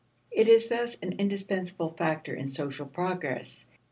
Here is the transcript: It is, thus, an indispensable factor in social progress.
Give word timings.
It 0.31 0.47
is, 0.47 0.67
thus, 0.67 0.97
an 1.03 1.19
indispensable 1.19 1.89
factor 1.89 2.33
in 2.33 2.47
social 2.47 2.87
progress. 2.87 3.67